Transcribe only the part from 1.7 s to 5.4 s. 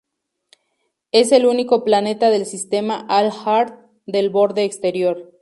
planeta del sistema "Al’Har" del Borde Exterior.